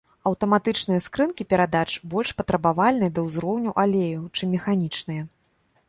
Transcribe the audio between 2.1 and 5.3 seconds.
больш патрабавальныя да ўзроўню алею, чым механічныя.